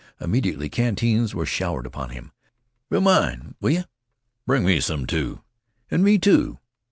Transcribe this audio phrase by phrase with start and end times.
[0.19, 2.31] Immediately canteens were showered upon him.
[2.89, 3.83] "Fill mine, will yeh?"
[4.47, 5.43] "Bring me some, too."
[5.91, 6.57] "And me, too."